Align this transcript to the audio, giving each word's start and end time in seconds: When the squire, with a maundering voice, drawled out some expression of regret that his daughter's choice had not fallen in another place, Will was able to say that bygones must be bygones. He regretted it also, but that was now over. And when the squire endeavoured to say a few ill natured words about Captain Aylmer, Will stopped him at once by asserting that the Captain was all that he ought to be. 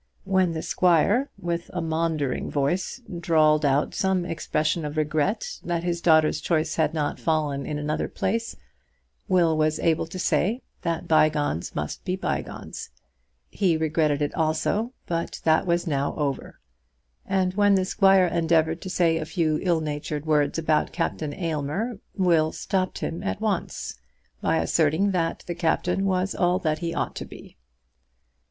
When 0.23 0.53
the 0.53 0.63
squire, 0.63 1.29
with 1.37 1.69
a 1.73 1.79
maundering 1.79 2.49
voice, 2.49 3.01
drawled 3.19 3.63
out 3.63 3.93
some 3.93 4.25
expression 4.25 4.83
of 4.83 4.97
regret 4.97 5.59
that 5.63 5.83
his 5.83 6.01
daughter's 6.01 6.41
choice 6.41 6.73
had 6.73 6.95
not 6.95 7.19
fallen 7.19 7.67
in 7.67 7.77
another 7.77 8.07
place, 8.07 8.55
Will 9.27 9.55
was 9.55 9.77
able 9.77 10.07
to 10.07 10.17
say 10.17 10.63
that 10.81 11.07
bygones 11.07 11.75
must 11.75 12.03
be 12.03 12.15
bygones. 12.15 12.89
He 13.51 13.77
regretted 13.77 14.23
it 14.23 14.33
also, 14.33 14.91
but 15.05 15.39
that 15.43 15.67
was 15.67 15.85
now 15.85 16.15
over. 16.15 16.59
And 17.27 17.53
when 17.53 17.75
the 17.75 17.85
squire 17.85 18.25
endeavoured 18.25 18.81
to 18.81 18.89
say 18.89 19.17
a 19.19 19.25
few 19.25 19.59
ill 19.61 19.81
natured 19.81 20.25
words 20.25 20.57
about 20.57 20.91
Captain 20.91 21.31
Aylmer, 21.35 21.99
Will 22.17 22.51
stopped 22.51 23.01
him 23.01 23.21
at 23.21 23.39
once 23.39 23.99
by 24.41 24.57
asserting 24.57 25.11
that 25.11 25.43
the 25.45 25.53
Captain 25.53 26.05
was 26.05 26.33
all 26.33 26.57
that 26.57 26.79
he 26.79 26.91
ought 26.91 27.15
to 27.17 27.25
be. 27.25 27.55